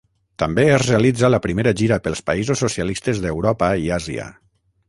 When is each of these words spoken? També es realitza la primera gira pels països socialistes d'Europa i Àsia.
També 0.43 0.63
es 0.77 0.85
realitza 0.85 1.29
la 1.33 1.41
primera 1.43 1.75
gira 1.83 1.99
pels 2.07 2.23
països 2.31 2.65
socialistes 2.65 3.23
d'Europa 3.27 3.73
i 3.87 3.97
Àsia. 4.01 4.31